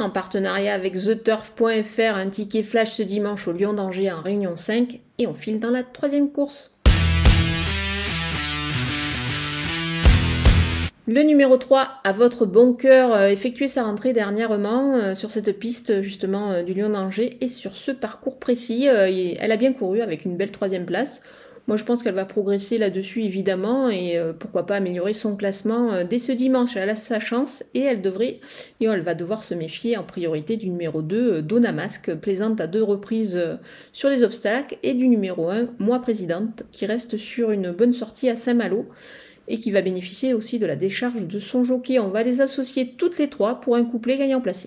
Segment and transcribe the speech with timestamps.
[0.00, 5.00] en partenariat avec TheTurf.fr, un ticket flash ce dimanche au Lyon d'Angers en Réunion 5
[5.18, 6.80] et on file dans la troisième course.
[11.06, 15.58] Le numéro 3, à votre bon cœur, euh, effectué sa rentrée dernièrement euh, sur cette
[15.58, 18.86] piste justement euh, du Lyon d'Angers et sur ce parcours précis.
[18.86, 21.22] Elle a bien couru avec une belle troisième place.
[21.70, 26.18] Moi, je pense qu'elle va progresser là-dessus, évidemment, et pourquoi pas améliorer son classement dès
[26.18, 26.76] ce dimanche.
[26.76, 28.40] Elle a sa chance et elle devrait,
[28.80, 32.66] et elle va devoir se méfier en priorité du numéro 2, Donna Masque, plaisante à
[32.66, 33.40] deux reprises
[33.92, 38.28] sur les obstacles, et du numéro 1, moi présidente, qui reste sur une bonne sortie
[38.28, 38.88] à Saint-Malo
[39.46, 42.00] et qui va bénéficier aussi de la décharge de son jockey.
[42.00, 44.66] On va les associer toutes les trois pour un couplet gagnant placé.